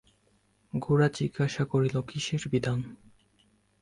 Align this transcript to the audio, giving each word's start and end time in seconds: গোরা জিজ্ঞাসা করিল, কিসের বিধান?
গোরা 0.73 1.07
জিজ্ঞাসা 1.17 1.63
করিল, 1.65 1.95
কিসের 2.01 2.43
বিধান? 2.51 2.79